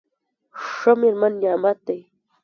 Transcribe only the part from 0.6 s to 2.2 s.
ښه مېرمن نعمت دی.